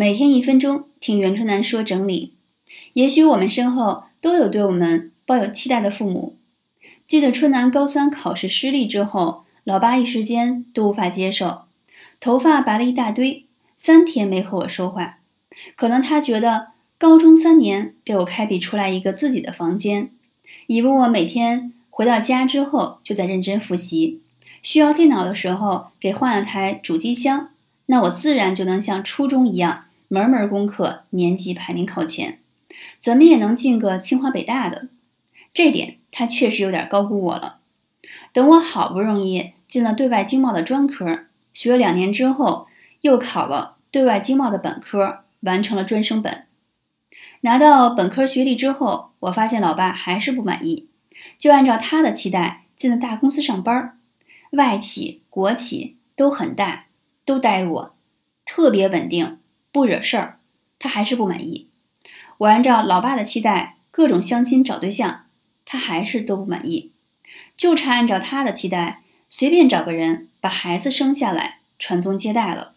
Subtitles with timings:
[0.00, 2.32] 每天一分钟，听袁春楠说整理。
[2.92, 6.36] 也许我们身后都有对我们抱有期待的父母。
[7.08, 11.62] 记得春楠高三考试失利之后，老爸一时间都无法接受，
[12.20, 15.18] 头发白了一大堆，三天没和我说话。
[15.74, 20.12] 可能他觉得高中三年给我开辟出来一个自己的房间，
[20.68, 24.20] 以为我每天回到家之后就在认真复习，
[24.62, 27.48] 需要电脑的时候给换了台主机箱，
[27.86, 29.86] 那我自然就能像初中一样。
[30.08, 32.40] 门门功课年级排名靠前，
[32.98, 34.88] 怎么也能进个清华北大的。
[35.52, 37.58] 这点他确实有点高估我了。
[38.32, 42.68] 等我好不容易进了对外经贸的专科，学了两年之后，
[43.02, 46.46] 又考了对外经贸的本科，完成了专升本。
[47.42, 50.88] 拿到本科学历之后，我发现老爸还是不满意，
[51.38, 53.98] 就按照他的期待进了大公司上班，
[54.52, 56.86] 外企、国企都很大，
[57.24, 57.94] 都待过，
[58.44, 59.37] 特别稳定。
[59.70, 60.38] 不惹事儿，
[60.78, 61.68] 他还是不满意。
[62.38, 65.26] 我按照老爸的期待，各种相亲找对象，
[65.64, 66.92] 他还是都不满意。
[67.56, 72.74] 就差按照他的期待，随便找个人把孩子生下来，传宗接代了。